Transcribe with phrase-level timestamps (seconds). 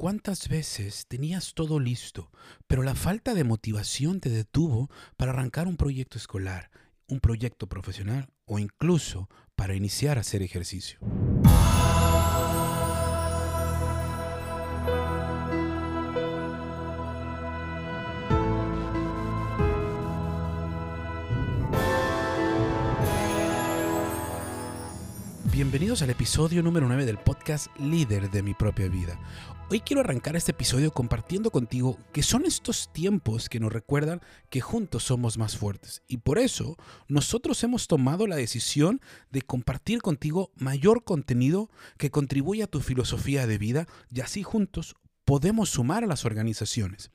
[0.00, 2.30] ¿Cuántas veces tenías todo listo,
[2.68, 6.70] pero la falta de motivación te detuvo para arrancar un proyecto escolar,
[7.08, 11.00] un proyecto profesional o incluso para iniciar a hacer ejercicio?
[25.70, 29.20] Bienvenidos al episodio número 9 del podcast Líder de mi propia vida.
[29.68, 34.62] Hoy quiero arrancar este episodio compartiendo contigo que son estos tiempos que nos recuerdan que
[34.62, 36.02] juntos somos más fuertes.
[36.08, 42.64] Y por eso nosotros hemos tomado la decisión de compartir contigo mayor contenido que contribuya
[42.64, 47.10] a tu filosofía de vida y así juntos podemos sumar a las organizaciones.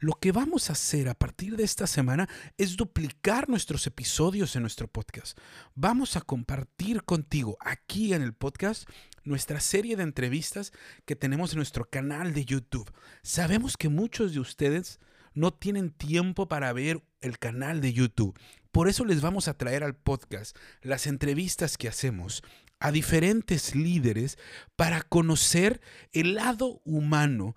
[0.00, 4.62] Lo que vamos a hacer a partir de esta semana es duplicar nuestros episodios en
[4.62, 5.38] nuestro podcast.
[5.74, 8.88] Vamos a compartir contigo aquí en el podcast
[9.24, 10.72] nuestra serie de entrevistas
[11.04, 12.90] que tenemos en nuestro canal de YouTube.
[13.22, 15.00] Sabemos que muchos de ustedes
[15.34, 18.38] no tienen tiempo para ver el canal de YouTube.
[18.72, 22.42] Por eso les vamos a traer al podcast las entrevistas que hacemos
[22.80, 24.38] a diferentes líderes
[24.76, 25.80] para conocer
[26.12, 27.56] el lado humano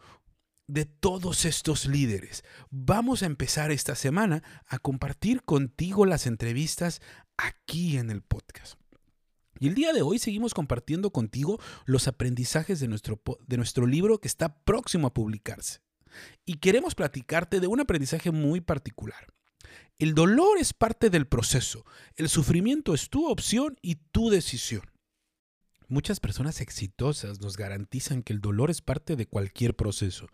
[0.72, 2.46] de todos estos líderes.
[2.70, 7.02] Vamos a empezar esta semana a compartir contigo las entrevistas
[7.36, 8.76] aquí en el podcast.
[9.60, 14.20] Y el día de hoy seguimos compartiendo contigo los aprendizajes de nuestro, de nuestro libro
[14.20, 15.82] que está próximo a publicarse.
[16.46, 19.28] Y queremos platicarte de un aprendizaje muy particular.
[20.00, 21.86] El dolor es parte del proceso,
[22.16, 24.91] el sufrimiento es tu opción y tu decisión.
[25.92, 30.30] Muchas personas exitosas nos garantizan que el dolor es parte de cualquier proceso,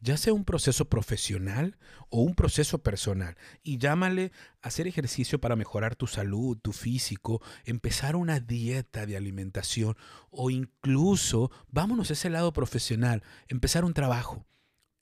[0.00, 1.76] ya sea un proceso profesional
[2.08, 3.36] o un proceso personal.
[3.62, 9.98] Y llámale hacer ejercicio para mejorar tu salud, tu físico, empezar una dieta de alimentación
[10.30, 14.46] o incluso, vámonos a ese lado profesional, empezar un trabajo,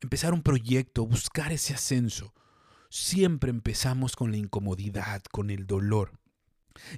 [0.00, 2.34] empezar un proyecto, buscar ese ascenso.
[2.88, 6.19] Siempre empezamos con la incomodidad, con el dolor.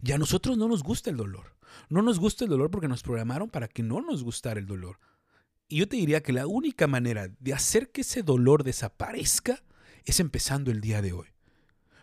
[0.02, 1.56] Y a nosotros no nos gusta el dolor.
[1.88, 4.98] No nos gusta el dolor porque nos programaron para que no nos gustara el dolor.
[5.68, 9.62] Y yo te diría que la única manera de hacer que ese dolor desaparezca
[10.04, 11.28] es empezando el día de hoy.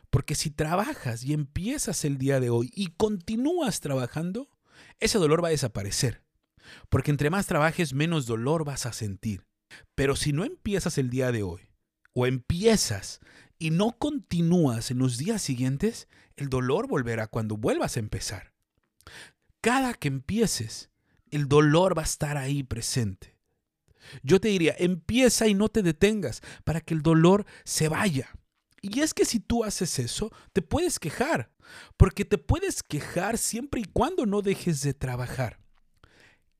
[0.09, 4.49] Porque si trabajas y empiezas el día de hoy y continúas trabajando,
[4.99, 6.23] ese dolor va a desaparecer.
[6.89, 9.45] Porque entre más trabajes, menos dolor vas a sentir.
[9.93, 11.69] Pero si no empiezas el día de hoy,
[12.13, 13.19] o empiezas
[13.59, 18.53] y no continúas en los días siguientes, el dolor volverá cuando vuelvas a empezar
[19.61, 20.89] cada que empieces,
[21.31, 23.35] el dolor va a estar ahí presente.
[24.23, 28.31] Yo te diría, empieza y no te detengas para que el dolor se vaya.
[28.81, 31.51] Y es que si tú haces eso, te puedes quejar,
[31.97, 35.59] porque te puedes quejar siempre y cuando no dejes de trabajar.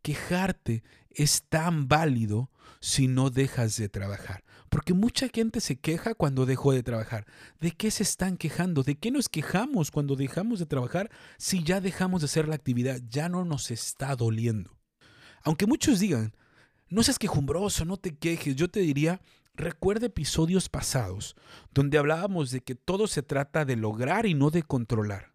[0.01, 4.43] Quejarte es tan válido si no dejas de trabajar.
[4.69, 7.25] Porque mucha gente se queja cuando dejó de trabajar.
[7.59, 8.83] ¿De qué se están quejando?
[8.83, 13.01] ¿De qué nos quejamos cuando dejamos de trabajar si ya dejamos de hacer la actividad?
[13.09, 14.77] Ya no nos está doliendo.
[15.43, 16.35] Aunque muchos digan,
[16.89, 19.21] no seas quejumbroso, no te quejes, yo te diría,
[19.55, 21.35] recuerda episodios pasados
[21.73, 25.33] donde hablábamos de que todo se trata de lograr y no de controlar.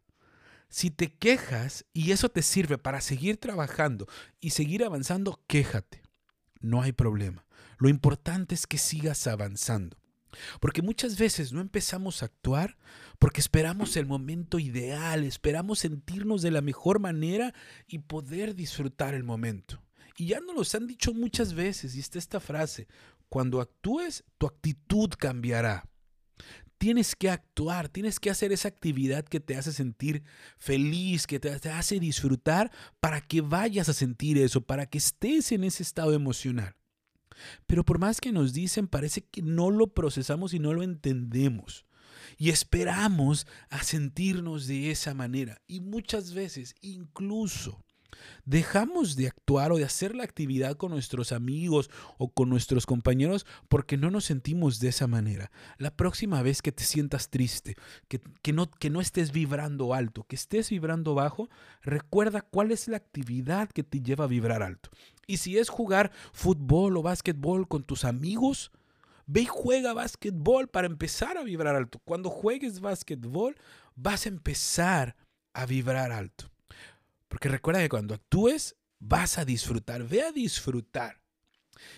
[0.69, 4.09] Si te quejas y eso te sirve para seguir trabajando
[4.41, 6.03] y seguir avanzando, quéjate.
[6.61, 7.45] No hay problema.
[7.79, 9.97] Lo importante es que sigas avanzando.
[10.61, 12.77] Porque muchas veces no empezamos a actuar
[13.19, 17.55] porque esperamos el momento ideal, esperamos sentirnos de la mejor manera
[17.87, 19.83] y poder disfrutar el momento.
[20.17, 22.87] Y ya nos lo han dicho muchas veces, y está esta frase,
[23.29, 25.89] cuando actúes, tu actitud cambiará.
[26.79, 30.23] Tienes que actuar, tienes que hacer esa actividad que te hace sentir
[30.59, 32.71] feliz, que te hace disfrutar,
[33.01, 36.77] para que vayas a sentir eso, para que estés en ese estado emocional.
[37.67, 41.85] Pero por más que nos dicen, parece que no lo procesamos y no lo entendemos.
[42.39, 45.61] Y esperamos a sentirnos de esa manera.
[45.67, 47.85] Y muchas veces, incluso,
[48.45, 53.47] Dejamos de actuar o de hacer la actividad con nuestros amigos o con nuestros compañeros
[53.69, 55.51] porque no nos sentimos de esa manera.
[55.79, 57.77] La próxima vez que te sientas triste,
[58.09, 61.49] que, no, que no estés vibrando alto, que estés vibrando bajo,
[61.83, 64.91] recuerda cuál es la actividad que te lleva a vibrar alto.
[65.27, 68.71] Y si es jugar fútbol o básquetbol con tus amigos,
[69.27, 71.99] Ve y juega básquetbol para empezar a vibrar alto.
[72.05, 73.57] Cuando juegues básquetbol,
[73.95, 75.17] vas a empezar
[75.55, 76.51] a vibrar alto.
[77.29, 81.21] Porque recuerda que cuando actúes, vas a disfrutar, ve a disfrutar.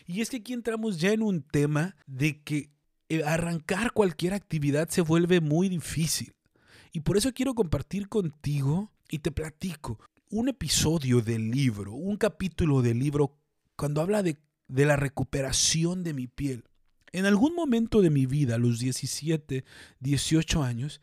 [0.06, 2.70] Y es que aquí entramos ya en un tema de que
[3.08, 6.32] eh, arrancar cualquier actividad se vuelve muy difícil.
[6.92, 9.98] Y por eso quiero compartir contigo y te platico
[10.30, 13.38] un episodio del libro, un capítulo del libro,
[13.76, 14.36] cuando habla de
[14.68, 16.64] la recuperación de mi piel.
[17.12, 19.64] En algún momento de mi vida, a los 17,
[20.00, 21.00] 18 años,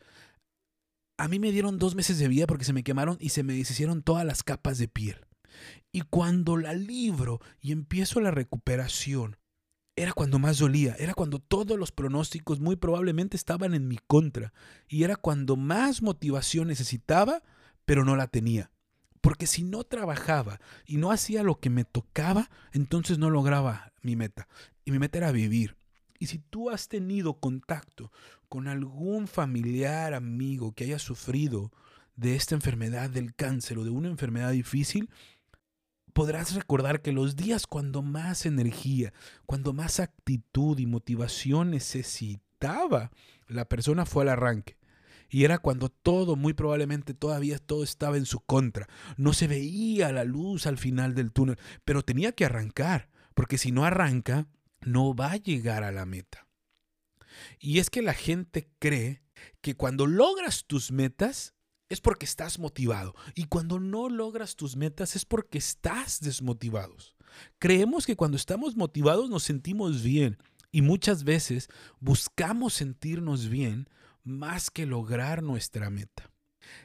[1.16, 3.54] a mí me dieron dos meses de vida porque se me quemaron y se me
[3.54, 5.26] deshicieron todas las capas de piel.
[5.92, 9.38] Y cuando la libro y empiezo la recuperación,
[9.96, 14.52] era cuando más dolía, era cuando todos los pronósticos muy probablemente estaban en mi contra
[14.88, 17.42] y era cuando más motivación necesitaba,
[17.84, 18.72] pero no la tenía.
[19.24, 24.16] Porque si no trabajaba y no hacía lo que me tocaba, entonces no lograba mi
[24.16, 24.48] meta.
[24.84, 25.78] Y mi meta era vivir.
[26.18, 28.12] Y si tú has tenido contacto
[28.50, 31.72] con algún familiar, amigo que haya sufrido
[32.16, 35.08] de esta enfermedad del cáncer o de una enfermedad difícil,
[36.12, 39.14] podrás recordar que los días cuando más energía,
[39.46, 43.10] cuando más actitud y motivación necesitaba,
[43.48, 44.76] la persona fue al arranque.
[45.34, 48.88] Y era cuando todo, muy probablemente todavía todo estaba en su contra.
[49.16, 53.72] No se veía la luz al final del túnel, pero tenía que arrancar, porque si
[53.72, 54.46] no arranca,
[54.80, 56.46] no va a llegar a la meta.
[57.58, 59.24] Y es que la gente cree
[59.60, 61.56] que cuando logras tus metas,
[61.88, 63.16] es porque estás motivado.
[63.34, 66.94] Y cuando no logras tus metas es porque estás desmotivado.
[67.58, 70.38] Creemos que cuando estamos motivados nos sentimos bien
[70.70, 71.66] y muchas veces
[71.98, 73.88] buscamos sentirnos bien
[74.24, 76.30] más que lograr nuestra meta.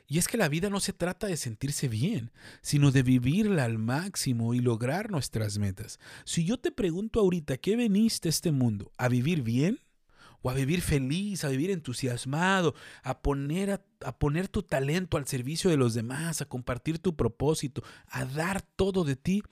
[0.07, 2.31] Y es que la vida no se trata de sentirse bien,
[2.61, 5.99] sino de vivirla al máximo y lograr nuestras metas.
[6.25, 8.91] Si yo te pregunto ahorita, ¿qué veniste a este mundo?
[8.97, 9.79] ¿A vivir bien?
[10.41, 15.69] o a vivir feliz, a vivir entusiasmado, a poner, a, poner tu talento al servicio
[15.69, 19.43] de los demás, a compartir tu propósito, a dar todo de ti,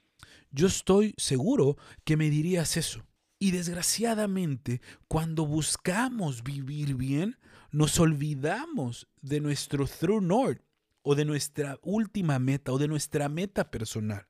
[0.51, 3.04] yo estoy seguro que me dirías eso.
[3.39, 7.38] Y desgraciadamente, cuando buscamos vivir bien,
[7.71, 10.61] nos olvidamos de nuestro true north
[11.01, 14.27] o de nuestra última meta o de nuestra meta personal.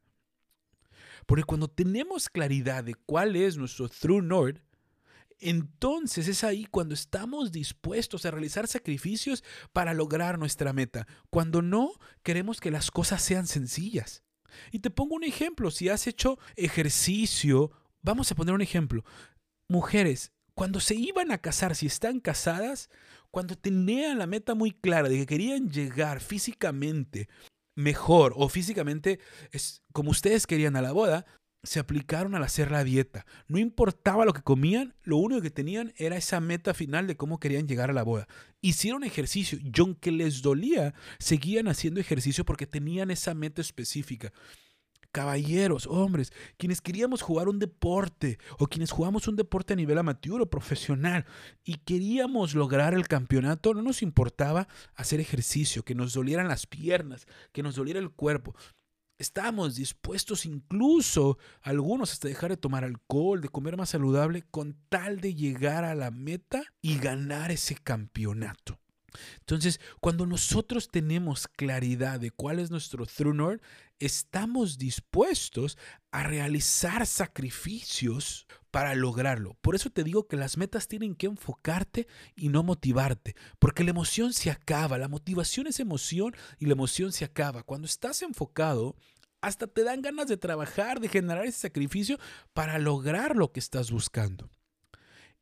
[1.25, 4.61] Porque cuando tenemos claridad de cuál es nuestro true north,
[5.39, 11.07] entonces es ahí cuando estamos dispuestos a realizar sacrificios para lograr nuestra meta.
[11.29, 11.91] Cuando no,
[12.23, 14.23] queremos que las cosas sean sencillas.
[14.71, 19.03] Y te pongo un ejemplo, si has hecho ejercicio, vamos a poner un ejemplo.
[19.67, 22.89] Mujeres, cuando se iban a casar, si están casadas,
[23.29, 27.29] cuando tenían la meta muy clara de que querían llegar físicamente
[27.75, 29.19] mejor o físicamente
[29.51, 31.27] es como ustedes querían a la boda,
[31.61, 33.27] se aplicaron al hacer la dieta.
[33.47, 37.39] No importaba lo que comían, lo único que tenían era esa meta final de cómo
[37.39, 38.27] querían llegar a la boda.
[38.59, 44.33] Hicieron ejercicio y aunque les dolía, seguían haciendo ejercicio porque tenían esa meta específica.
[45.17, 50.39] Caballeros, hombres, quienes queríamos jugar un deporte o quienes jugamos un deporte a nivel amateur
[50.39, 51.25] o profesional
[51.63, 57.25] y queríamos lograr el campeonato, no nos importaba hacer ejercicio, que nos dolieran las piernas,
[57.51, 58.53] que nos doliera el cuerpo.
[59.17, 65.19] Estábamos dispuestos incluso algunos hasta dejar de tomar alcohol, de comer más saludable, con tal
[65.19, 68.77] de llegar a la meta y ganar ese campeonato.
[69.39, 73.63] Entonces, cuando nosotros tenemos claridad de cuál es nuestro true north,
[73.99, 75.77] estamos dispuestos
[76.11, 79.57] a realizar sacrificios para lograrlo.
[79.61, 83.91] Por eso te digo que las metas tienen que enfocarte y no motivarte, porque la
[83.91, 87.63] emoción se acaba, la motivación es emoción y la emoción se acaba.
[87.63, 88.95] Cuando estás enfocado,
[89.41, 92.19] hasta te dan ganas de trabajar, de generar ese sacrificio
[92.53, 94.49] para lograr lo que estás buscando.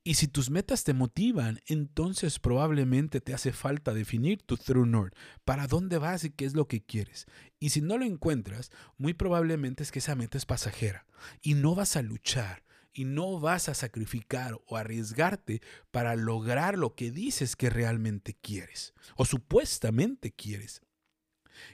[0.07, 5.15] Y si tus metas te motivan, entonces probablemente te hace falta definir tu true north,
[5.45, 7.25] para dónde vas y qué es lo que quieres.
[7.59, 8.69] Y si no lo encuentras,
[8.99, 11.07] muy probablemente es que esa meta es pasajera
[11.41, 16.93] y no vas a luchar y no vas a sacrificar o arriesgarte para lograr lo
[16.93, 20.83] que dices que realmente quieres o supuestamente quieres.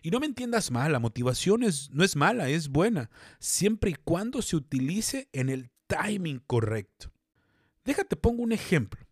[0.01, 4.41] Y no me entiendas mal, la motivación no es mala, es buena, siempre y cuando
[4.41, 7.11] se utilice en el timing correcto.
[7.83, 9.05] Déjate, pongo un ejemplo.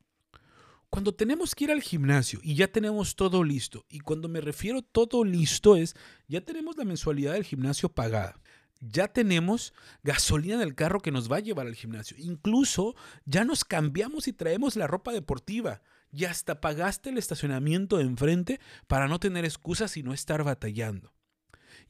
[0.90, 4.82] Cuando tenemos que ir al gimnasio y ya tenemos todo listo, y cuando me refiero
[4.82, 5.96] todo listo es,
[6.28, 8.40] ya tenemos la mensualidad del gimnasio pagada,
[8.82, 9.74] ya tenemos
[10.04, 12.18] gasolina en el carro que nos va a llevar al gimnasio.
[12.18, 12.96] Incluso
[13.26, 15.82] ya nos cambiamos y traemos la ropa deportiva.
[16.12, 21.14] Y hasta pagaste el estacionamiento de enfrente para no tener excusas y no estar batallando.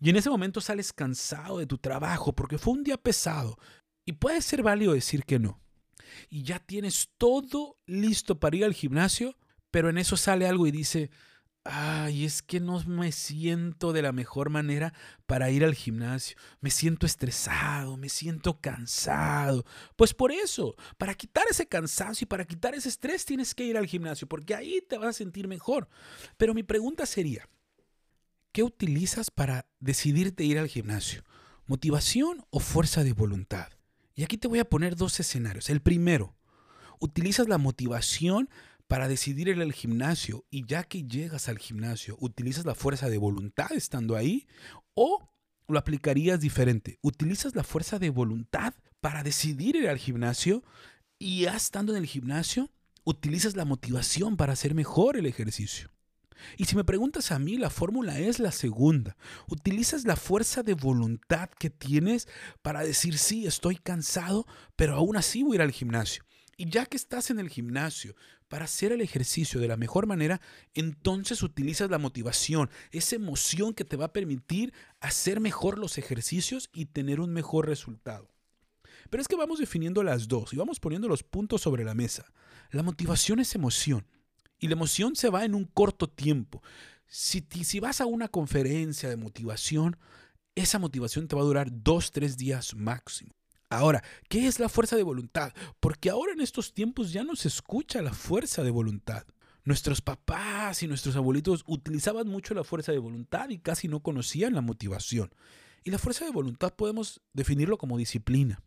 [0.02, 3.58] Y en ese momento sales cansado de tu trabajo porque fue un día pesado.
[4.04, 5.62] Y puede ser válido decir que no.
[6.30, 9.38] Y ya tienes todo listo para ir al gimnasio,
[9.72, 11.10] pero en eso sale algo y dice,
[11.64, 14.94] ay, es que no me siento de la mejor manera
[15.26, 16.38] para ir al gimnasio.
[16.62, 19.66] Me siento estresado, me siento cansado.
[19.96, 23.78] Pues por eso, para quitar ese cansancio y para quitar ese estrés tienes que ir
[23.78, 25.90] al gimnasio, porque ahí te vas a sentir mejor.
[26.38, 27.48] Pero mi pregunta sería,
[28.52, 31.24] ¿qué utilizas para decidirte ir al gimnasio?
[31.66, 33.70] ¿Motivación o fuerza de voluntad?
[34.20, 35.70] Y aquí te voy a poner dos escenarios.
[35.70, 36.36] El primero,
[37.00, 38.50] utilizas la motivación
[38.86, 43.18] para decidir ir al gimnasio y ya que llegas al gimnasio, utilizas la fuerza de
[43.18, 44.46] voluntad estando ahí
[44.94, 45.32] o
[45.70, 47.00] lo aplicarías diferente.
[47.02, 50.64] Utilizas la fuerza de voluntad para decidir ir al gimnasio
[51.18, 52.70] y ya estando en el gimnasio,
[53.06, 55.92] utilizas la motivación para hacer mejor el ejercicio.
[56.58, 59.16] Y si me preguntas a mí, la fórmula es la segunda.
[59.48, 62.28] Utilizas la fuerza de voluntad que tienes
[62.62, 66.24] para decir, sí, estoy cansado, pero aún así voy a ir al gimnasio.
[66.58, 68.16] Y ya que estás en el gimnasio
[68.50, 70.42] para hacer el ejercicio de la mejor manera,
[70.74, 76.70] entonces utilizas la motivación, esa emoción que te va a permitir hacer mejor los ejercicios
[76.74, 78.34] y tener un mejor resultado.
[79.10, 82.26] Pero es que vamos definiendo las dos y vamos poniendo los puntos sobre la mesa.
[82.72, 84.06] La motivación es emoción
[84.60, 86.62] y la emoción se va en un corto tiempo.
[87.08, 89.98] Si, si vas a una conferencia de motivación,
[90.56, 93.32] esa motivación te va a durar dos, tres días máximo.
[93.70, 95.54] Ahora, ¿qué es la fuerza de voluntad?
[95.80, 99.26] Porque ahora en estos tiempos ya no se escucha la fuerza de voluntad.
[99.64, 104.56] Nuestros papás y nuestros abuelitos utilizaban mucho la fuerza de voluntad y casi no conocían
[104.56, 105.32] la motivación.
[105.84, 108.62] Y la fuerza de voluntad podemos definirlo como disciplina.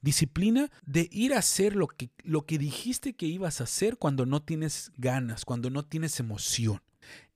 [0.00, 4.26] Disciplina de ir a hacer lo que, lo que dijiste que ibas a hacer cuando
[4.26, 6.82] no tienes ganas, cuando no tienes emoción.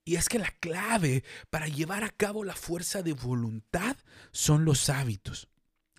[0.05, 3.97] Y es que la clave para llevar a cabo la fuerza de voluntad
[4.33, 5.49] son los hábitos.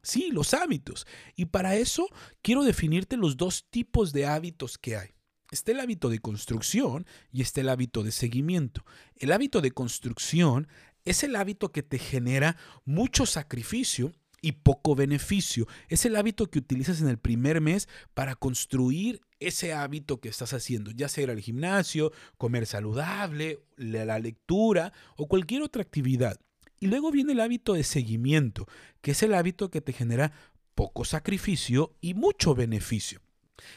[0.04, 1.06] Sí, los hábitos.
[1.36, 2.08] Y para eso
[2.42, 5.10] quiero definirte los dos tipos de hábitos que hay.
[5.52, 8.86] Está el hábito de construcción y está el hábito de seguimiento.
[9.16, 10.68] El hábito de construcción
[11.06, 15.68] es el hábito que te genera mucho sacrificio y poco beneficio.
[15.88, 20.54] Es el hábito que utilizas en el primer mes para construir ese hábito que estás
[20.54, 26.40] haciendo, ya sea ir al gimnasio, comer saludable, la lectura o cualquier otra actividad.
[26.80, 28.68] Y luego viene el hábito de seguimiento,
[29.02, 30.32] que es el hábito que te genera
[30.76, 33.22] poco sacrificio y mucho beneficio.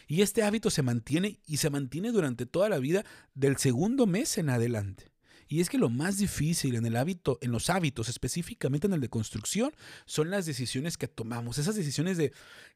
[0.06, 3.04] Y este hábito se mantiene y se mantiene durante toda la vida
[3.34, 5.13] del segundo mes en adelante.
[5.48, 9.00] Y es que lo más difícil en el hábito, en los hábitos, específicamente en el
[9.00, 9.72] de construcción,
[10.06, 12.32] son las decisiones que tomamos, esas decisiones de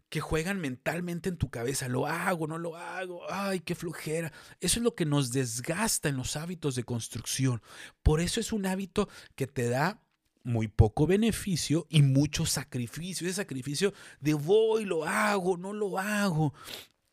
[0.08, 4.32] que juegan mentalmente en tu cabeza, lo hago, no lo hago, ay, qué flojera.
[4.60, 7.62] Eso es lo que nos desgasta en los hábitos de construcción.
[8.02, 10.00] Por eso es un hábito que te da
[10.44, 13.26] muy poco beneficio y mucho sacrificio.
[13.26, 16.54] Ese sacrificio de voy, lo hago, no lo hago.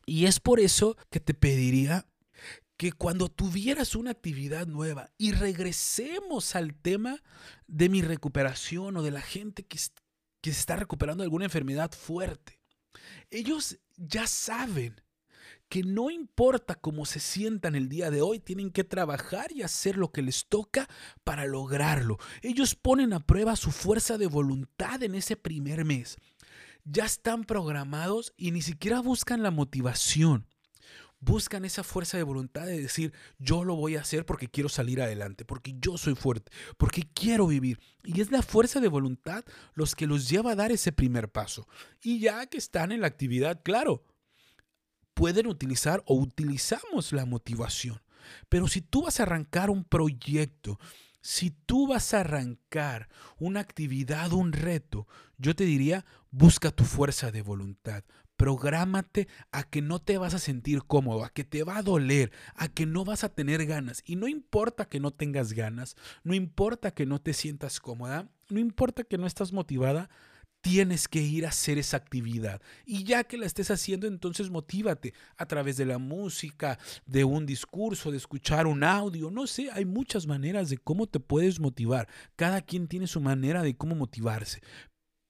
[0.06, 2.06] Y es por eso que te pediría
[2.78, 7.24] que cuando tuvieras una actividad nueva y regresemos al tema
[7.68, 9.80] de mi recuperación o de la gente que,
[10.42, 12.60] que se está recuperando de alguna enfermedad fuerte,
[13.30, 15.02] ellos ya saben
[15.70, 19.98] que no importa cómo se sientan el día de hoy, tienen que trabajar y hacer
[19.98, 20.88] lo que les toca
[21.24, 22.18] para lograrlo.
[22.42, 26.18] Ellos ponen a prueba su fuerza de voluntad en ese primer mes.
[26.84, 30.48] Ya están programados y ni siquiera buscan la motivación.
[31.26, 35.02] Buscan esa fuerza de voluntad de decir, yo lo voy a hacer porque quiero salir
[35.02, 37.80] adelante, porque yo soy fuerte, porque quiero vivir.
[38.04, 41.68] Y es la fuerza de voluntad los que los lleva a dar ese primer paso.
[42.00, 44.04] Y ya que están en la actividad, claro,
[45.16, 48.00] pueden utilizar o utilizamos la motivación.
[48.48, 50.78] Pero si tú vas a arrancar un proyecto,
[51.22, 55.08] si tú vas a arrancar una actividad, un reto,
[55.40, 58.04] yo te diría, busca tu fuerza de voluntad.
[58.38, 62.32] Prográmate a que no te vas a sentir cómodo, a que te va a doler,
[62.56, 64.04] a que no vas a tener ganas.
[64.06, 68.60] Y no importa que no tengas ganas, no importa que no te sientas cómoda, no
[68.60, 70.10] importa que no estás motivada,
[70.66, 72.60] tienes que ir a hacer esa actividad.
[72.88, 77.46] Y ya que la estés haciendo, entonces motívate a través de la música, de un
[77.46, 82.10] discurso, de escuchar un audio, no sé, hay muchas maneras de cómo te puedes motivar.
[82.36, 84.62] Cada quien tiene su manera de cómo motivarse.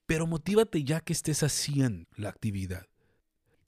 [0.06, 2.86] Pero motívate ya que estés haciendo la actividad.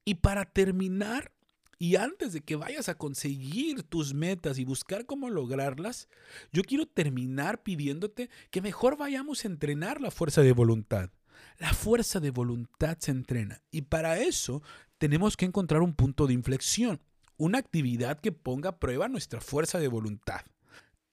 [0.08, 1.32] Y para terminar,
[1.78, 6.08] y antes de que vayas a conseguir tus metas y buscar cómo lograrlas,
[6.50, 11.10] yo quiero terminar pidiéndote que mejor vayamos a entrenar la fuerza de voluntad.
[11.58, 14.62] La fuerza de voluntad se entrena y para eso
[14.96, 17.02] tenemos que encontrar un punto de inflexión,
[17.36, 20.40] una actividad que ponga a prueba nuestra fuerza de voluntad.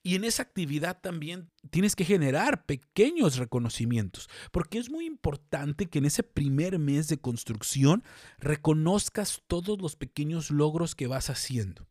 [0.05, 5.97] Y en esa actividad también tienes que generar pequeños reconocimientos, porque es muy importante que
[5.97, 8.03] en ese primer mes de construcción
[8.37, 11.87] reconozcas todos los pequeños logros que vas haciendo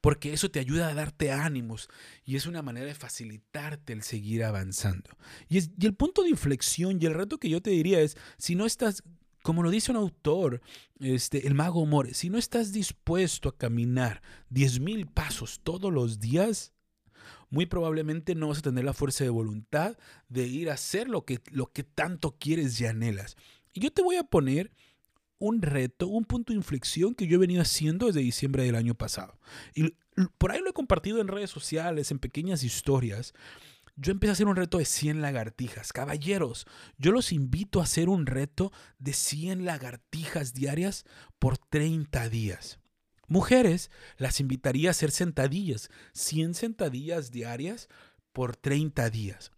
[0.00, 1.88] porque eso te ayuda a darte ánimos
[2.24, 5.10] y es una manera de facilitarte el seguir avanzando.
[5.48, 8.66] Y, el punto de inflexión y el reto que yo te diría es, si no
[8.66, 9.02] estás
[9.42, 10.60] como lo dice un autor,
[10.98, 16.74] este, el mago More, si no estás dispuesto a caminar 10.000 pasos todos los días,
[17.50, 21.24] muy probablemente no vas a tener la fuerza de voluntad de ir a hacer lo
[21.24, 23.36] que, lo que tanto quieres y anhelas.
[23.72, 24.72] Y yo te voy a poner
[25.38, 28.94] un reto, un punto de inflexión que yo he venido haciendo desde diciembre del año
[28.94, 29.38] pasado.
[29.74, 29.94] Y
[30.38, 33.32] por ahí lo he compartido en redes sociales, en pequeñas historias.
[33.96, 35.92] Yo empecé a hacer un reto de 100 lagartijas.
[35.92, 36.66] Caballeros,
[36.98, 41.04] yo los invito a hacer un reto de 100 lagartijas diarias
[41.38, 42.79] por 30 días.
[43.30, 47.88] Mujeres, las invitaría a hacer sentadillas, 100 sentadillas diarias
[48.32, 49.52] por 30 días.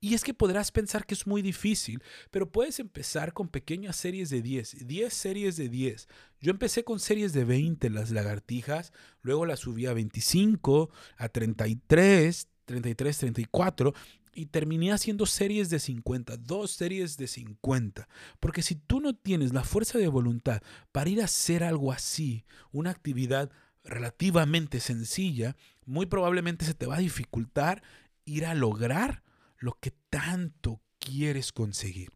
[0.00, 4.30] Y es que podrás pensar que es muy difícil, pero puedes empezar con pequeñas series
[4.30, 6.08] de 10, 10 series de 10.
[6.40, 12.48] Yo empecé con series de 20 las lagartijas, luego las subí a 25, a 33,
[12.64, 13.94] 33, 34
[14.32, 18.08] y terminé haciendo series de 50, dos series de 50.
[18.38, 22.44] Porque si tú no tienes la fuerza de voluntad para ir a hacer algo así,
[22.72, 23.50] una actividad
[23.84, 25.56] relativamente sencilla,
[25.86, 27.82] muy probablemente se te va a dificultar
[28.24, 29.22] ir a lograr
[29.58, 32.10] lo que tanto quieres conseguir.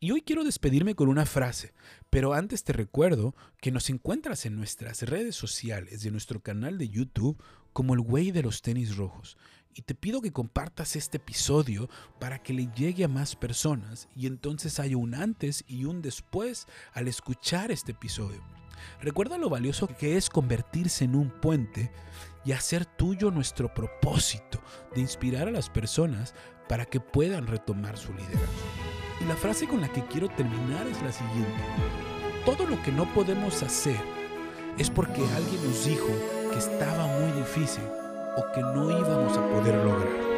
[0.00, 1.72] Y hoy quiero despedirme con una frase,
[2.10, 6.88] pero antes te recuerdo que nos encuentras en nuestras redes sociales, de nuestro canal de
[6.88, 7.42] YouTube,
[7.72, 9.36] como el güey de los tenis rojos.
[9.74, 11.88] Y te pido que compartas este episodio
[12.20, 16.66] para que le llegue a más personas y entonces haya un antes y un después
[16.92, 18.42] al escuchar este episodio.
[19.00, 21.90] Recuerda lo valioso que es convertirse en un puente
[22.44, 24.62] y hacer tuyo nuestro propósito
[24.94, 26.34] de inspirar a las personas
[26.68, 28.46] para que puedan retomar su liderazgo.
[29.20, 31.62] Y la frase con la que quiero terminar es la siguiente.
[32.44, 34.00] Todo lo que no podemos hacer
[34.76, 36.08] es porque alguien nos dijo
[36.50, 37.84] que estaba muy difícil
[38.36, 40.31] o que no íbamos a poder lograr.